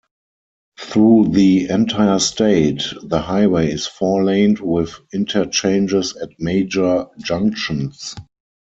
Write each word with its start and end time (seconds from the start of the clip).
Through 0.79 1.27
the 1.27 1.69
entire 1.69 2.17
state, 2.17 2.81
the 3.03 3.21
highway 3.21 3.69
is 3.71 3.85
four-laned 3.85 4.57
with 4.59 4.95
interchanges 5.13 6.15
at 6.15 6.29
major 6.39 7.05
junctions. 7.19 8.15